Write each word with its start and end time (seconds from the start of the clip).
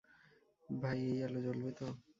ভাই, 0.69 0.99
এই 1.07 1.19
আলো 1.23 1.39
জ্বলবে 1.41 1.71
তো? 1.71 1.87